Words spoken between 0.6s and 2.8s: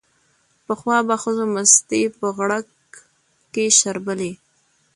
پخوا به ښځو مستې په غړګ